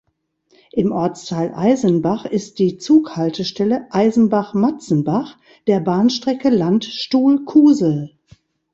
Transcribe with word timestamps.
Im 0.71 0.91
Ortsteil 0.91 1.53
Eisenbach 1.53 2.25
ist 2.25 2.57
die 2.57 2.79
Zug-Haltestelle 2.79 3.85
"Eisenbach-Matzenbach" 3.91 5.37
der 5.67 5.79
Bahnstrecke 5.79 6.49
Landstuhl–Kusel. 6.49 8.09